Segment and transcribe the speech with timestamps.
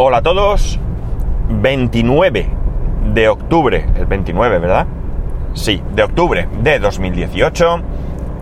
[0.00, 0.78] Hola a todos.
[1.48, 2.48] 29
[3.14, 4.86] de octubre, el 29, ¿verdad?
[5.54, 7.80] Sí, de octubre de 2018.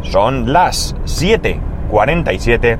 [0.03, 2.79] Son las 7:47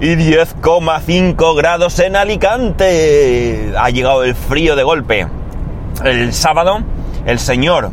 [0.00, 3.74] y 10,5 grados en Alicante.
[3.78, 5.26] Ha llegado el frío de golpe.
[6.02, 6.78] El sábado,
[7.26, 7.90] el señor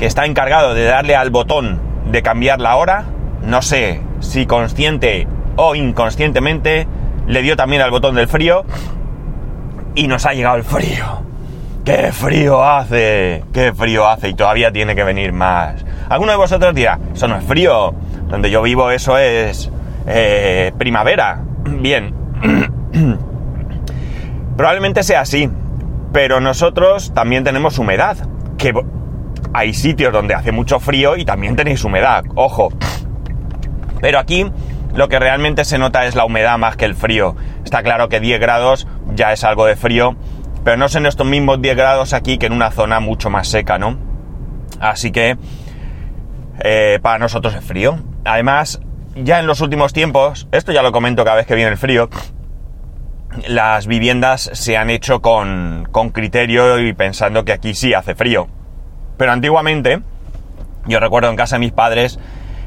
[0.00, 1.78] que está encargado de darle al botón
[2.10, 3.04] de cambiar la hora,
[3.44, 6.88] no sé si consciente o inconscientemente,
[7.26, 8.64] le dio también al botón del frío
[9.94, 11.22] y nos ha llegado el frío.
[11.84, 13.44] ¡Qué frío hace!
[13.52, 14.28] ¡Qué frío hace!
[14.28, 15.84] Y todavía tiene que venir más.
[16.08, 17.94] Alguno de vosotros dirá, eso no es frío.
[18.28, 19.70] Donde yo vivo eso es
[20.06, 21.42] eh, primavera.
[21.64, 22.12] Bien.
[24.56, 25.48] Probablemente sea así.
[26.12, 28.16] Pero nosotros también tenemos humedad.
[28.58, 28.74] Que
[29.52, 32.24] hay sitios donde hace mucho frío y también tenéis humedad.
[32.34, 32.70] Ojo.
[34.00, 34.50] Pero aquí
[34.96, 37.36] lo que realmente se nota es la humedad más que el frío.
[37.64, 40.16] Está claro que 10 grados ya es algo de frío,
[40.64, 43.78] pero no son estos mismos 10 grados aquí que en una zona mucho más seca,
[43.78, 43.98] ¿no?
[44.80, 45.36] Así que
[46.60, 47.98] eh, para nosotros es frío.
[48.24, 48.80] Además,
[49.14, 52.08] ya en los últimos tiempos, esto ya lo comento cada vez que viene el frío,
[53.48, 58.48] las viviendas se han hecho con, con criterio y pensando que aquí sí hace frío.
[59.18, 60.00] Pero antiguamente,
[60.86, 62.18] yo recuerdo en casa de mis padres,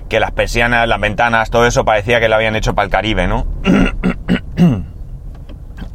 [0.10, 3.28] que las persianas, las ventanas, todo eso parecía que lo habían hecho para el Caribe,
[3.28, 3.46] ¿no?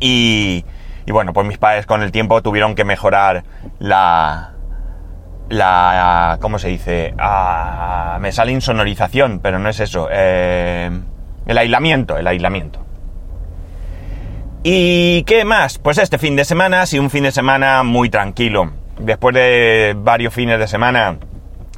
[0.01, 0.65] y,
[1.05, 3.45] y, bueno, pues mis padres con el tiempo tuvieron que mejorar
[3.79, 4.53] la...
[5.49, 7.15] la ¿Cómo se dice?
[7.19, 10.09] Ah, me sale insonorización, pero no es eso.
[10.11, 10.91] Eh,
[11.47, 12.81] el aislamiento, el aislamiento.
[14.63, 15.79] ¿Y qué más?
[15.79, 18.73] Pues este fin de semana, sí, un fin de semana muy tranquilo.
[18.99, 21.19] Después de varios fines de semana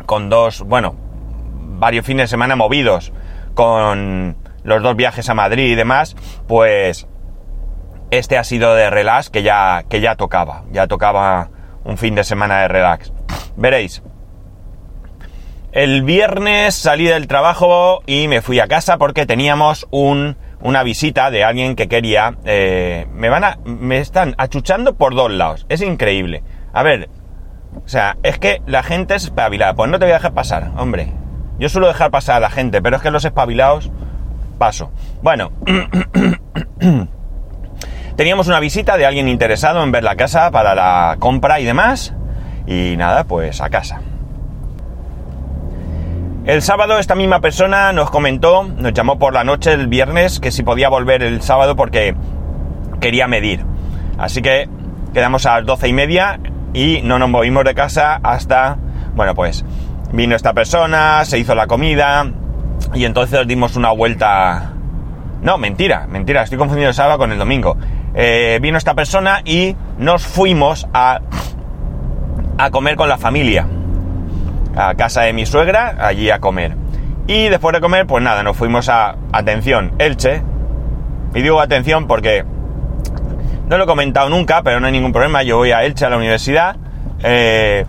[0.05, 0.95] con dos, bueno,
[1.78, 3.12] varios fines de semana movidos
[3.55, 7.06] con los dos viajes a Madrid y demás, pues
[8.10, 11.50] este ha sido de relax que ya, que ya tocaba, ya tocaba
[11.84, 13.12] un fin de semana de relax.
[13.56, 14.02] Veréis,
[15.73, 21.30] el viernes salí del trabajo y me fui a casa porque teníamos un, una visita
[21.30, 22.36] de alguien que quería...
[22.45, 23.58] Eh, me van a...
[23.64, 26.42] me están achuchando por dos lados, es increíble.
[26.72, 27.08] A ver,
[27.84, 30.72] o sea, es que la gente es espabilada, pues no te voy a dejar pasar,
[30.77, 31.12] hombre,
[31.58, 33.90] yo suelo dejar pasar a la gente, pero es que los espabilados
[34.58, 34.90] paso.
[35.22, 35.52] Bueno,
[38.17, 42.14] teníamos una visita de alguien interesado en ver la casa para la compra y demás.
[42.66, 44.00] Y nada, pues a casa.
[46.46, 50.52] El sábado esta misma persona nos comentó, nos llamó por la noche el viernes que
[50.52, 52.14] si podía volver el sábado porque
[53.00, 53.64] quería medir.
[54.18, 54.68] Así que
[55.12, 56.39] quedamos a las doce y media
[56.72, 58.77] y no nos movimos de casa hasta,
[59.14, 59.64] bueno pues
[60.12, 62.27] Vino esta persona, se hizo la comida
[62.94, 64.72] y entonces dimos una vuelta...
[65.42, 67.77] No, mentira, mentira, estoy confundiendo el sábado con el domingo.
[68.14, 71.20] Eh, vino esta persona y nos fuimos a,
[72.56, 73.66] a comer con la familia.
[74.74, 76.77] A casa de mi suegra, allí a comer.
[77.27, 80.42] Y después de comer, pues nada, nos fuimos a, atención, Elche.
[81.34, 82.45] Y digo atención porque
[83.68, 85.42] no lo he comentado nunca, pero no hay ningún problema.
[85.42, 86.77] Yo voy a Elche a la universidad.
[87.22, 87.84] Eh,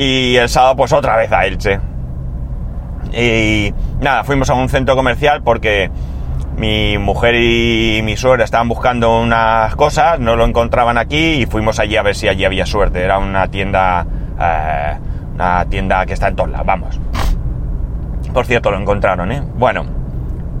[0.00, 1.78] y el sábado pues otra vez a Elche.
[3.12, 5.90] Y nada, fuimos a un centro comercial porque
[6.56, 11.78] mi mujer y mi suegra estaban buscando unas cosas, no lo encontraban aquí y fuimos
[11.78, 13.02] allí a ver si allí había suerte.
[13.02, 14.06] Era una tienda,
[14.40, 14.96] eh,
[15.34, 16.98] una tienda que está en lados, vamos.
[18.32, 19.42] Por cierto, lo encontraron, ¿eh?
[19.58, 19.84] Bueno,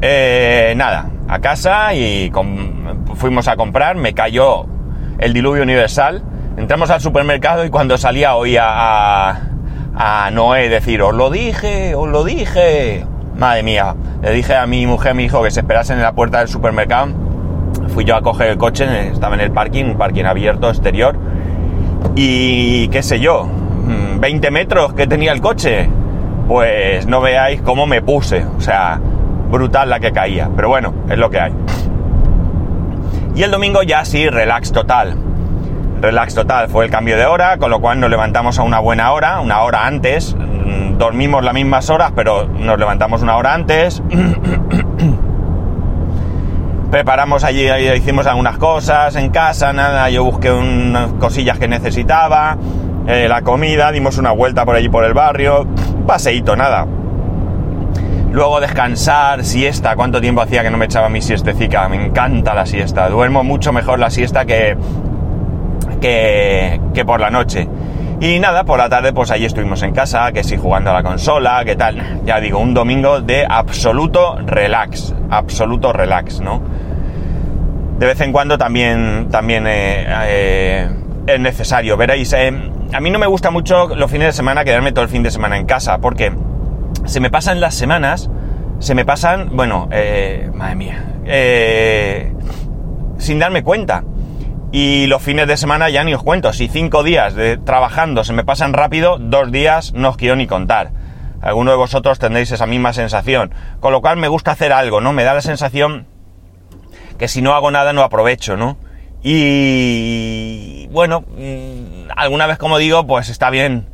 [0.02, 2.30] eh, nada, a casa y
[3.14, 4.66] fuimos a comprar, me cayó
[5.18, 6.22] el diluvio universal
[6.60, 9.40] Entramos al supermercado y cuando salía oía a,
[9.96, 13.06] a Noé decir, os lo dije, os lo dije.
[13.34, 16.12] Madre mía, le dije a mi mujer, a mi hijo, que se esperasen en la
[16.12, 17.14] puerta del supermercado.
[17.88, 21.16] Fui yo a coger el coche, estaba en el parking, un parking abierto, exterior.
[22.14, 23.48] Y qué sé yo,
[24.18, 25.88] 20 mm, metros que tenía el coche.
[26.46, 28.44] Pues no veáis cómo me puse.
[28.44, 29.00] O sea,
[29.50, 30.50] brutal la que caía.
[30.54, 31.54] Pero bueno, es lo que hay.
[33.34, 35.29] Y el domingo ya sí, relax total
[36.00, 36.68] relax total.
[36.68, 39.62] Fue el cambio de hora, con lo cual nos levantamos a una buena hora, una
[39.62, 40.34] hora antes.
[40.34, 44.02] Mm, dormimos las mismas horas, pero nos levantamos una hora antes.
[46.90, 52.56] Preparamos allí, hicimos algunas cosas en casa, nada, yo busqué unas cosillas que necesitaba,
[53.06, 55.68] eh, la comida, dimos una vuelta por allí por el barrio,
[56.04, 56.88] paseíto, nada.
[58.32, 62.66] Luego descansar, siesta, cuánto tiempo hacía que no me echaba mi siestecica, me encanta la
[62.66, 64.76] siesta, duermo mucho mejor la siesta que,
[66.00, 67.68] que, por la noche.
[68.20, 71.02] Y nada, por la tarde pues ahí estuvimos en casa, que sí jugando a la
[71.02, 72.20] consola, que tal.
[72.24, 76.60] Ya digo, un domingo de absoluto relax, absoluto relax, ¿no?
[78.00, 80.88] de vez en cuando también, también eh, eh,
[81.26, 81.98] es necesario.
[81.98, 82.50] Veréis, eh,
[82.94, 85.30] a mí no me gusta mucho los fines de semana quedarme todo el fin de
[85.30, 86.32] semana en casa, porque
[87.04, 88.30] se me pasan las semanas,
[88.78, 89.90] se me pasan, bueno,
[90.54, 91.04] madre mía,
[93.18, 94.02] sin darme cuenta.
[94.72, 98.32] Y los fines de semana ya ni os cuento, si cinco días de trabajando se
[98.32, 100.92] me pasan rápido, dos días no os quiero ni contar.
[101.42, 103.52] Algunos de vosotros tendréis esa misma sensación.
[103.80, 105.12] Con lo cual me gusta hacer algo, ¿no?
[105.12, 106.06] Me da la sensación
[107.18, 108.76] que si no hago nada no aprovecho, ¿no?
[109.22, 113.88] Y bueno, mm, alguna vez como digo, pues está bien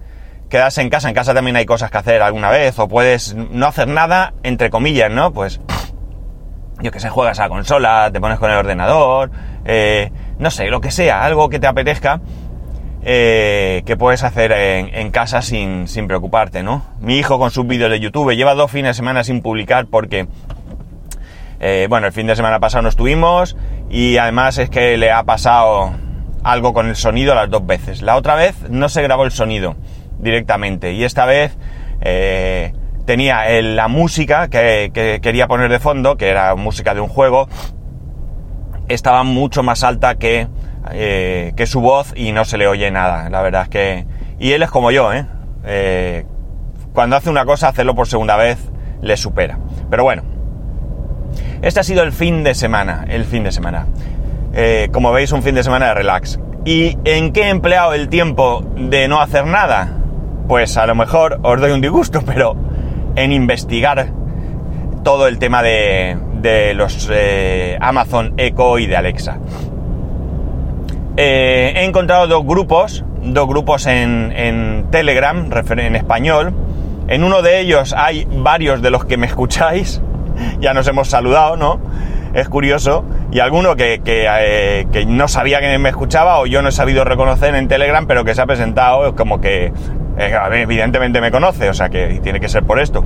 [0.51, 1.09] quedarse en casa.
[1.09, 2.79] En casa también hay cosas que hacer alguna vez.
[2.79, 5.33] O puedes no hacer nada, entre comillas, ¿no?
[5.33, 5.61] Pues
[6.81, 9.31] yo que sé, juegas a la consola, te pones con el ordenador,
[9.67, 12.21] eh, no sé, lo que sea, algo que te apetezca,
[13.03, 16.85] eh, que puedes hacer en, casa sin, sin, preocuparte, ¿no?
[17.01, 20.27] Mi hijo con sus vídeos de YouTube lleva dos fines de semana sin publicar porque,
[21.61, 23.57] eh, bueno, el fin de semana pasado no estuvimos
[23.91, 25.93] y además es que le ha pasado
[26.43, 28.03] algo con el sonido las dos veces.
[28.03, 29.77] La otra vez no se grabó el sonido
[30.19, 31.57] directamente y esta vez
[33.05, 34.91] tenía la música que,
[35.23, 37.49] quería poner de fondo, que era música de un juego,
[38.89, 40.49] estaba mucho más alta que,
[40.93, 43.29] eh, que su voz y no se le oye nada.
[43.31, 44.07] La verdad es que...
[44.39, 45.27] Y él es como yo, ¿eh?
[45.65, 46.27] ¿eh?
[46.93, 48.59] Cuando hace una cosa, hacerlo por segunda vez
[49.03, 49.59] le supera.
[49.91, 50.23] Pero bueno,
[51.63, 53.87] este ha sido el fin de semana, el fin de semana.
[54.55, 56.39] Eh, como veis, un fin de semana de relax.
[56.65, 59.99] ¿Y en qué he empleado el tiempo de no hacer nada?
[60.49, 62.57] Pues a lo mejor os doy un disgusto, pero
[63.17, 64.09] en investigar
[65.03, 66.17] todo el tema de,
[66.75, 69.39] los eh, Amazon Echo y de Alexa.
[71.17, 76.53] Eh, he encontrado dos grupos, dos grupos en, Telegram, en español.
[77.09, 80.01] En uno de ellos hay varios de los que me escucháis.
[80.61, 81.81] ya nos hemos saludado, ¿no?
[82.35, 83.05] Es curioso.
[83.33, 87.05] Y alguno que, eh, que, no sabía que me escuchaba o yo no he sabido
[87.05, 89.73] reconocer en Telegram, pero que se ha presentado como que
[90.53, 93.05] evidentemente me conoce, o sea que tiene que ser por esto.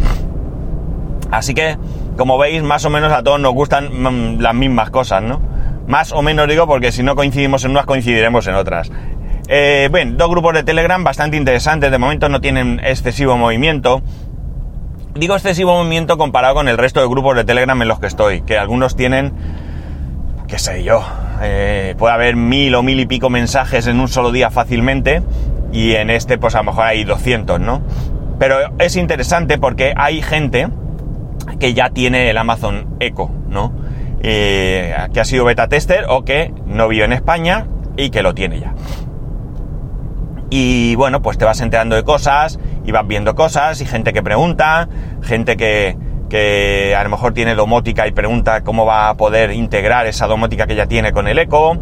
[1.30, 1.76] Así que,
[2.16, 5.40] como veis, más o menos a todos nos gustan mm, las mismas cosas, ¿no?
[5.86, 8.90] Más o menos digo porque si no coincidimos en unas, coincidiremos en otras.
[9.48, 14.02] Eh, dos grupos de Telegram bastante interesantes, de momento no tienen excesivo movimiento.
[15.14, 18.42] Digo excesivo movimiento comparado con el resto de grupos de Telegram en los que estoy,
[18.42, 19.32] que algunos tienen,
[20.46, 21.04] qué sé yo,
[21.42, 25.22] eh, puede haber mil o mil y pico mensajes en un solo día fácilmente,
[25.72, 27.82] y en este pues a lo mejor hay 200, ¿no?
[28.38, 30.68] Pero es interesante porque hay gente
[31.58, 33.72] que ya tiene el Amazon Echo, ¿no?
[34.22, 37.66] Eh, que ha sido beta tester o que no vive en España
[37.96, 38.74] y que lo tiene ya.
[40.50, 44.22] Y bueno, pues te vas enterando de cosas y vas viendo cosas y gente que
[44.22, 44.88] pregunta,
[45.22, 45.96] gente que,
[46.28, 50.66] que a lo mejor tiene domótica y pregunta cómo va a poder integrar esa domótica
[50.66, 51.78] que ya tiene con el Echo.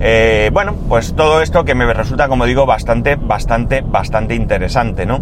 [0.00, 5.20] Eh, bueno, pues todo esto que me resulta, como digo, bastante, bastante, bastante interesante, ¿no?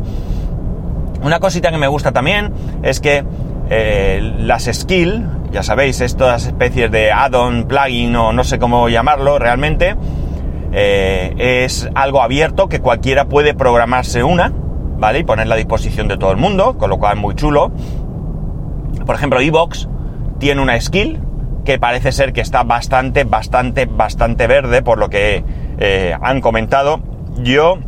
[1.23, 2.53] Una cosita que me gusta también
[2.83, 3.25] es que
[3.71, 9.39] eh, las skill, ya sabéis, estas especies de add-on, plugin o no sé cómo llamarlo
[9.39, 9.97] realmente,
[10.73, 14.53] eh, es algo abierto que cualquiera puede programarse una,
[14.99, 15.21] ¿vale?
[15.21, 17.73] Y ponerla a disposición de todo el mundo, con lo cual es muy chulo.
[19.07, 19.89] Por ejemplo, Evox
[20.39, 21.21] tiene una skill
[21.65, 25.45] que parece ser que está bastante, bastante, bastante verde por lo que
[25.79, 27.01] eh, han comentado.
[27.39, 27.79] Yo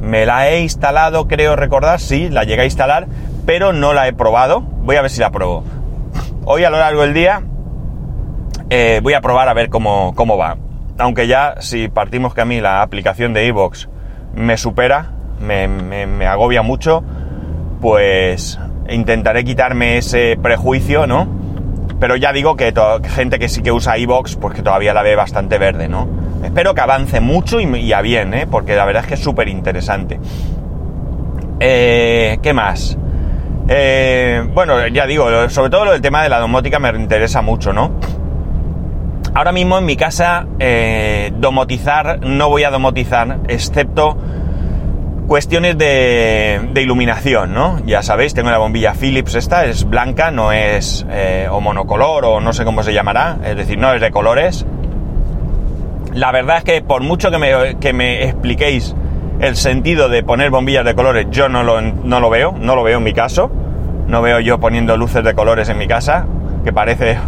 [0.00, 3.06] me la he instalado, creo recordar, sí, la llegué a instalar,
[3.46, 4.60] pero no la he probado.
[4.60, 5.64] Voy a ver si la pruebo.
[6.44, 7.42] Hoy a lo largo del día
[8.70, 10.56] eh, voy a probar a ver cómo, cómo, va.
[10.98, 13.88] Aunque ya si partimos que a mí la aplicación de iVoox
[14.34, 17.02] me supera, me, agobia mucho,
[17.80, 18.58] pues
[18.88, 21.28] intentaré quitarme ese prejuicio, ¿no?
[22.00, 22.72] Pero ya digo que
[23.08, 26.08] gente que sí que usa iVoox, pues que todavía la ve bastante verde, ¿no?
[26.42, 28.46] Espero que avance mucho y, a bien, ¿eh?
[28.50, 30.18] Porque la verdad es que es súper interesante.
[31.60, 32.98] Eh, ¿Qué más?
[33.74, 37.72] Eh, bueno, ya digo, sobre todo lo del tema de la domótica me interesa mucho,
[37.72, 37.92] ¿no?
[39.32, 44.18] Ahora mismo en mi casa, eh, domotizar, no voy a domotizar, excepto
[45.26, 47.80] cuestiones de, iluminación, ¿no?
[47.86, 52.40] Ya sabéis, tengo la bombilla Philips esta, es blanca, no es eh, o monocolor o
[52.42, 54.66] no sé cómo se llamará, es decir, no es de colores.
[56.12, 57.38] La verdad es que por mucho que
[57.94, 58.94] me, expliquéis
[59.40, 63.04] el sentido de poner bombillas de colores yo no lo veo, no lo veo en
[63.04, 63.50] mi caso.
[64.06, 66.26] No veo yo poniendo luces de colores en mi casa,
[66.64, 67.18] que parece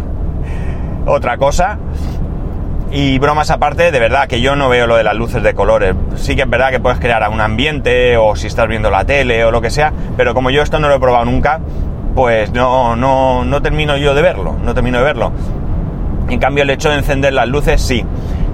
[1.05, 1.77] otra cosa.
[2.91, 5.95] Y bromas aparte, de verdad que yo no veo lo de las luces de colores.
[6.15, 9.43] Sí que es verdad que puedes crear un ambiente o si estás viendo la tele
[9.43, 11.59] o lo que sea, pero como yo esto no lo he probado nunca,
[12.15, 15.31] pues no, no, no termino yo de verlo, no termino de verlo.
[16.29, 18.03] En cambio, el hecho de encender las luces, sí.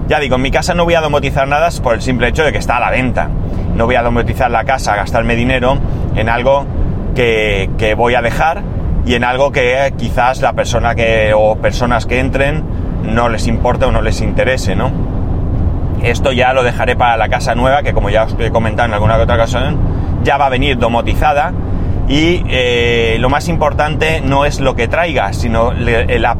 [0.08, 2.52] Ya digo, en mi casa no voy a domotizar nada por el simple hecho de
[2.52, 3.28] que está a la venta.
[3.76, 5.78] No voy a domotizar la casa, gastarme dinero
[6.14, 6.66] en algo
[7.14, 8.62] que, voy a dejar
[9.04, 12.62] y en algo que quizás la persona que o personas que entren
[13.02, 14.90] no les importe o no les interese, ¿no?
[16.02, 18.94] Esto ya lo dejaré para la casa nueva, que como ya os he comentado en
[18.94, 19.78] alguna otra ocasión,
[20.24, 21.52] ya va a venir domotizada.
[22.08, 26.36] Y eh, lo más importante no es lo que traiga, sino la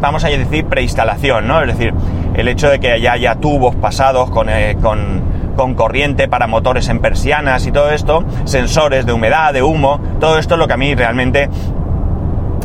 [0.00, 1.62] vamos a decir preinstalación, ¿no?
[1.62, 1.94] Es decir,
[2.34, 5.22] el hecho de que ya haya tubos pasados con, eh, con,
[5.54, 10.38] con corriente para motores en persianas y todo esto, sensores de humedad, de humo, todo
[10.38, 11.48] esto es lo que a mí realmente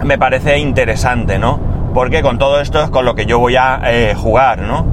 [0.03, 1.59] me parece interesante, ¿no?
[1.93, 4.85] Porque con todo esto es con lo que yo voy a eh, jugar, ¿no?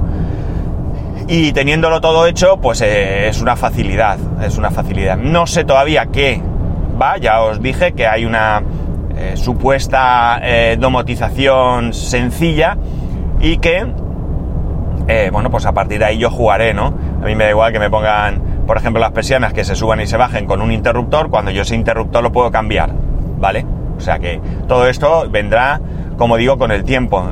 [1.27, 5.17] Y teniéndolo todo hecho, pues eh, es una facilidad, es una facilidad.
[5.17, 6.41] No sé todavía qué
[6.99, 8.63] va, ya os dije que hay una
[9.15, 10.41] eh, supuesta
[10.77, 12.77] domotización sencilla
[13.39, 13.85] y que,
[15.31, 16.93] bueno, pues a partir de ahí yo jugaré, ¿no?
[17.21, 19.99] A mí me da igual que me pongan, por ejemplo, las persianas que se suban
[20.01, 22.91] y se bajen con un interruptor, cuando yo ese interruptor lo puedo cambiar,
[23.37, 23.65] ¿vale?
[23.97, 25.81] O sea que todo esto vendrá,
[26.17, 27.31] como digo, con el tiempo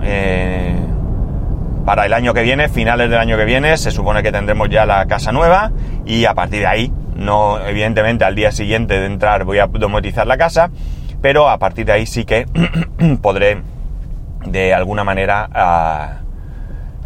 [1.86, 4.86] para el año que viene, finales del año que viene, se supone que tendremos ya
[4.88, 5.72] la casa nueva
[6.06, 10.25] y a partir de ahí, no evidentemente al día siguiente de entrar voy a domotizar
[10.25, 10.72] la casa,
[11.22, 12.48] pero a partir de ahí sí que
[13.22, 13.62] podré
[14.48, 16.22] de alguna manera ah,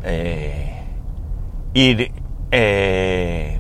[0.05, 0.81] eh,
[1.74, 2.12] ir
[2.51, 3.59] eh,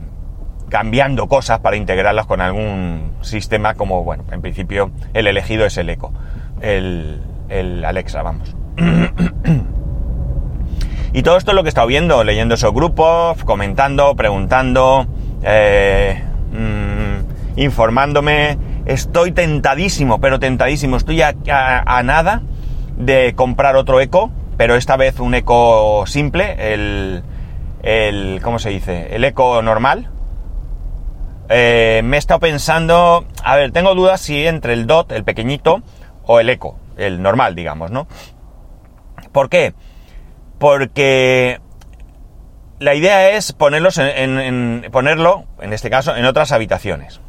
[0.69, 5.89] cambiando cosas para integrarlas con algún sistema como, bueno, en principio el elegido es el
[5.89, 6.13] Eco,
[6.61, 8.55] el, el Alexa, vamos.
[11.11, 15.07] Y todo esto es lo que he estado viendo, leyendo esos grupos, comentando, preguntando,
[15.41, 18.57] eh, mm, informándome.
[18.85, 20.97] Estoy tentadísimo, pero tentadísimo.
[20.97, 21.33] Estoy a,
[22.03, 22.43] nada
[22.95, 27.23] de comprar otro eco, pero esta vez un eco simple, el,
[27.83, 29.15] el ¿cómo se dice?
[29.15, 30.09] El eco normal.
[31.49, 35.81] Eh, me he estado pensando, a ver, tengo dudas si entre el DOT, el pequeñito,
[36.23, 38.07] o el eco, el normal, digamos, ¿no?
[39.31, 39.73] ¿Por qué?
[40.59, 41.61] porque
[42.79, 47.21] la idea es ponerlos en, ponerlo, en este caso, en otras habitaciones.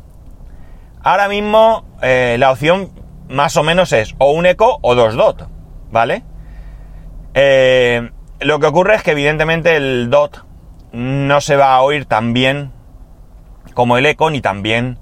[1.03, 2.91] Ahora mismo eh, la opción
[3.29, 5.49] más o menos es o un eco o dos dot,
[5.91, 6.25] ¿vale?
[7.33, 10.45] Eh, lo que ocurre es que evidentemente el dot
[10.93, 12.73] no se va a oír tan bien
[13.75, 14.99] como el eco, ni tan bien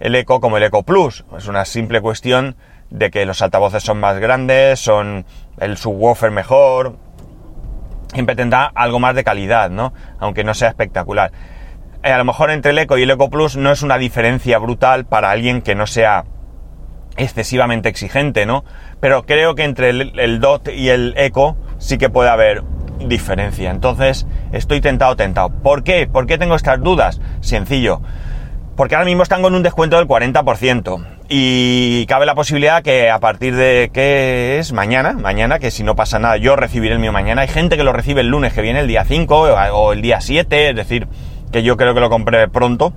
[0.00, 1.24] el eco como el eco plus.
[1.36, 2.56] Es una simple cuestión
[2.90, 5.24] de que los altavoces son más grandes, son
[5.58, 6.96] el subwoofer mejor,
[8.12, 9.92] siempre tendrá algo más de calidad, ¿no?
[10.18, 11.30] Aunque no sea espectacular.
[12.02, 14.58] Eh, a lo mejor entre el Eco y el Eco Plus no es una diferencia
[14.58, 16.24] brutal para alguien que no sea
[17.20, 18.64] excesivamente exigente, ¿no?
[19.00, 22.62] Pero creo que entre el, DOT y el Eco sí que puede haber
[23.06, 23.70] diferencia.
[23.70, 25.50] Entonces, estoy tentado, tentado.
[25.50, 26.06] ¿Por qué?
[26.06, 27.20] ¿Por qué tengo estas dudas?
[27.40, 28.00] Sencillo.
[28.76, 31.06] Porque ahora mismo están con un descuento del 40%.
[31.28, 34.72] Y cabe la posibilidad que a partir de, ¿qué es?
[34.72, 37.42] Mañana, mañana, que si no pasa nada, yo recibiré el mío mañana.
[37.42, 39.36] Hay gente que lo recibe el lunes, que viene el día 5
[39.72, 41.06] o el día 7, es decir,
[41.52, 42.92] que yo creo que lo compré pronto.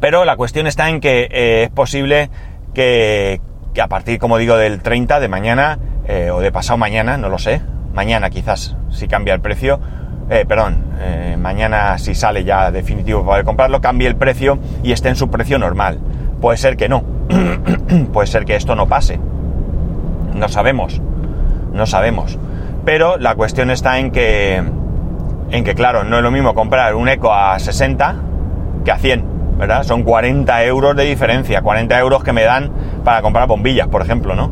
[0.00, 2.28] Pero la cuestión está en que eh, es posible
[2.74, 3.40] que,
[3.80, 7.38] a partir, como digo, del 30 de mañana, eh, o de pasado mañana, no lo
[7.38, 7.60] sé,
[7.94, 9.80] mañana quizás, si cambia el precio,
[10.30, 10.84] eh, perdón,
[11.38, 15.58] mañana si sale ya definitivo para comprarlo, cambie el precio y esté en su precio
[15.58, 15.98] normal.
[16.40, 17.04] Puede ser que no.
[18.12, 19.18] Puede ser que esto no pase.
[20.34, 21.00] No sabemos.
[21.72, 22.38] No sabemos.
[22.84, 24.62] Pero la cuestión está en que,
[25.50, 28.16] en que, claro, no es lo mismo comprar un Eco a 60
[28.84, 29.24] que a 100,
[29.58, 29.82] ¿verdad?
[29.84, 31.62] Son 40 euros de diferencia.
[31.62, 32.70] 40 euros que me dan
[33.04, 34.50] para comprar bombillas, por ejemplo, ¿no?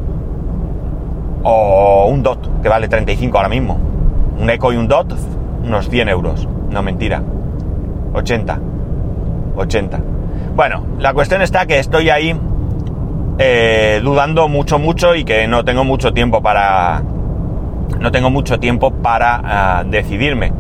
[1.43, 3.79] O un DOT, que vale 35 ahora mismo.
[4.39, 5.15] Un Eco y un DOT,
[5.65, 6.49] unos 100 euros.
[6.71, 7.23] No, mentira.
[8.13, 8.59] 80.
[9.57, 10.01] 80.
[10.55, 12.39] Bueno, la cuestión está que estoy ahí
[13.39, 17.03] eh, dudando mucho, mucho y que no tengo mucho tiempo para...
[17.99, 20.53] No tengo mucho tiempo para ah, decidirme.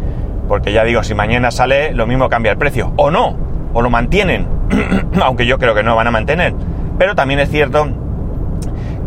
[0.48, 2.92] Porque ya digo, si mañana sale, lo mismo cambia el precio.
[2.96, 3.36] O no,
[3.72, 4.46] o lo mantienen.
[5.22, 6.54] Aunque yo creo que no van a mantener.
[6.98, 7.88] Pero también es cierto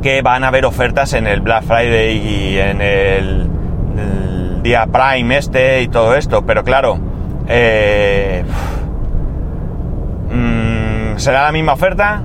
[0.01, 3.50] que van a haber ofertas en el Black Friday y en el,
[4.62, 6.46] día Prime este y todo esto.
[6.46, 7.00] Pero claro,
[7.48, 8.43] eh,
[11.17, 12.22] ¿Será la misma oferta?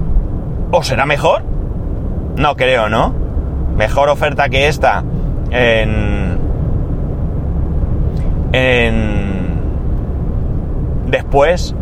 [0.72, 1.44] ¿O será mejor?
[2.36, 3.14] No creo, ¿no?
[3.76, 5.04] Mejor oferta que esta
[5.50, 6.38] en...
[8.52, 9.60] En...
[11.06, 11.76] Después...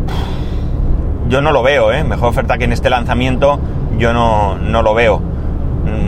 [1.28, 2.04] Yo no lo veo, ¿eh?
[2.04, 3.59] Mejor oferta que en este lanzamiento
[3.99, 5.21] yo no, no lo veo.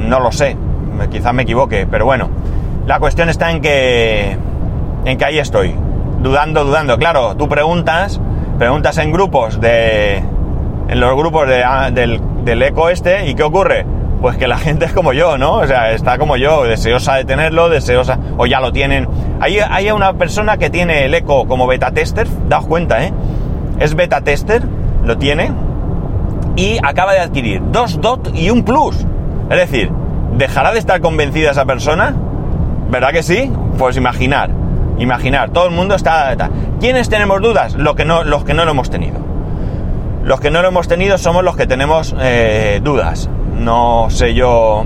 [0.08, 0.56] No lo sé.
[1.10, 2.28] Quizás me equivoque, pero bueno.
[2.86, 4.38] La cuestión está en que,
[5.04, 5.74] en que ahí estoy,
[6.22, 6.96] dudando, dudando.
[6.96, 8.18] Claro, tú preguntas,
[8.58, 10.22] preguntas en grupos de,
[10.88, 13.84] en los grupos de, ah, del, del eco este, ¿y qué ocurre?
[14.22, 15.56] Pues que la gente es como yo, ¿no?
[15.56, 19.06] O sea, está como yo, deseosa de tenerlo, deseosa, o ya lo tienen.
[19.40, 23.12] Hay, hay una persona que tiene el eco como beta tester, daos cuenta, ¿eh?
[23.78, 24.62] Es beta tester,
[25.08, 25.50] lo tiene,
[26.54, 28.94] y acaba de adquirir dos DOT y un Plus.
[29.50, 29.90] Es decir,
[30.36, 32.14] ¿dejará de estar convencida esa persona?
[32.90, 33.50] ¿Verdad que sí?
[33.78, 34.50] Pues imaginar,
[34.98, 36.36] imaginar, todo el mundo está...
[36.78, 37.74] ¿Quiénes tenemos dudas?
[37.74, 39.18] Lo que no, los que no lo hemos tenido.
[40.24, 43.30] Los que no lo hemos tenido somos los que tenemos eh, dudas.
[43.58, 44.84] No sé yo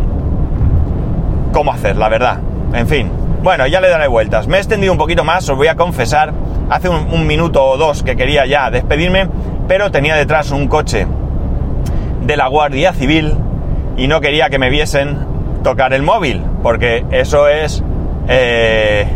[1.52, 2.38] cómo hacer, la verdad.
[2.72, 3.10] En fin.
[3.42, 4.46] Bueno, ya le daré vueltas.
[4.46, 6.32] Me he extendido un poquito más, os voy a confesar.
[6.70, 9.28] Hace un minuto o dos que quería ya despedirme,
[9.72, 11.06] pero tenía detrás un coche
[12.26, 13.32] de la Guardia Civil
[13.96, 15.16] y no quería que me viesen
[15.64, 17.82] tocar el móvil, porque eso es
[18.28, 19.06] eh,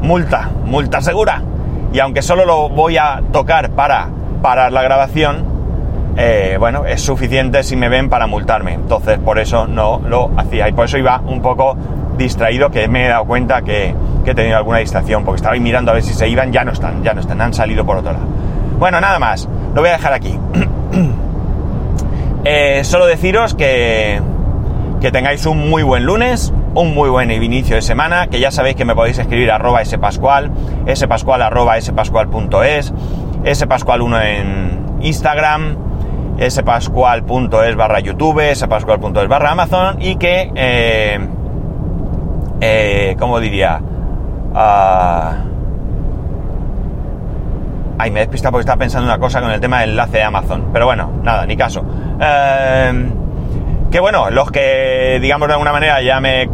[0.00, 1.42] multa, multa segura.
[1.92, 4.06] Y aunque solo lo voy a tocar para
[4.40, 5.46] parar la grabación,
[6.16, 8.74] eh, bueno, es suficiente si me ven para multarme.
[8.74, 10.68] Entonces por eso no lo hacía.
[10.68, 11.76] Y por eso iba un poco
[12.16, 13.92] distraído, que me he dado cuenta que,
[14.24, 16.70] he tenido alguna distracción, porque estaba ahí mirando a ver si se iban, ya no
[16.70, 18.26] están, ya no están, han salido por otro lado.
[18.78, 20.38] Bueno, nada más, lo voy a dejar aquí.
[22.44, 24.20] Eh, solo deciros que,
[25.00, 28.74] que tengáis un muy buen lunes, un muy buen inicio de semana, que ya sabéis
[28.74, 30.50] que me podéis escribir arroba spascual,
[30.92, 32.92] spascual arroba spascual.es,
[33.44, 35.76] spascual1 en Instagram,
[36.40, 41.20] spascual.es barra YouTube, spascual.es barra Amazon y que, eh,
[42.60, 43.80] eh, ¿cómo diría?
[44.54, 45.51] Uh,
[48.02, 50.22] ay, me he despistado porque estaba pensando una cosa con el tema del enlace de
[50.24, 51.84] Amazon, pero bueno, nada, ni caso.
[52.20, 53.10] Eh,
[53.92, 56.48] que bueno, los que, digamos, de alguna manera ya me, eh,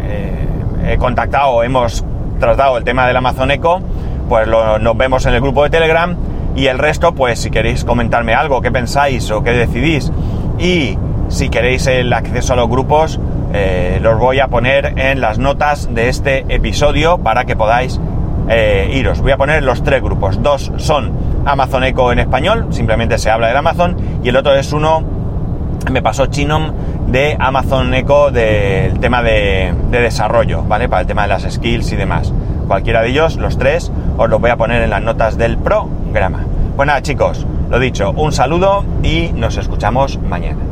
[0.00, 0.46] eh,
[0.88, 2.04] he contactado, hemos
[2.40, 3.80] tratado el tema del Amazon Echo,
[4.28, 6.16] pues lo, nos vemos en el grupo de Telegram
[6.56, 10.10] y el resto, pues si queréis comentarme algo, qué pensáis o qué decidís
[10.58, 13.20] y si queréis el acceso a los grupos,
[13.54, 18.00] eh, los voy a poner en las notas de este episodio para que podáis
[18.48, 19.20] eh, iros.
[19.20, 20.42] Voy a poner los tres grupos.
[20.42, 21.12] Dos son
[21.44, 25.02] Amazon Echo en español, simplemente se habla del Amazon, y el otro es uno,
[25.90, 26.72] me pasó Chinom,
[27.08, 30.88] de Amazon Echo del tema de, de desarrollo, ¿vale?
[30.88, 32.32] Para el tema de las skills y demás.
[32.68, 36.44] Cualquiera de ellos, los tres, os los voy a poner en las notas del programa.
[36.76, 40.71] Pues nada, chicos, lo dicho, un saludo y nos escuchamos mañana.